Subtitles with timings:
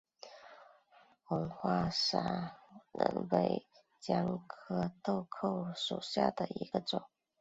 [1.25, 2.57] 红花砂
[2.91, 3.67] 仁为
[3.99, 7.03] 姜科豆蔻属下的一个种。